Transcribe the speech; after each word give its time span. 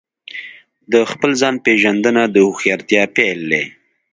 د 0.91 0.93
خپل 1.11 1.31
ځان 1.41 1.55
پېژندنه 1.65 2.23
د 2.29 2.35
هوښیارتیا 2.47 3.03
پیل 3.15 3.39
دی. 3.51 3.65